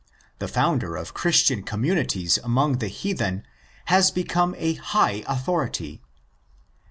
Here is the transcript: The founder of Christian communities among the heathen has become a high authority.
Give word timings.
The 0.39 0.47
founder 0.47 0.95
of 0.95 1.13
Christian 1.13 1.61
communities 1.61 2.39
among 2.39 2.79
the 2.79 2.87
heathen 2.87 3.45
has 3.85 4.09
become 4.09 4.55
a 4.57 4.73
high 4.73 5.23
authority. 5.27 6.01